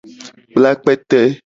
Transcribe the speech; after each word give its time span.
Kpla 0.51 0.71
kpete. 0.81 1.21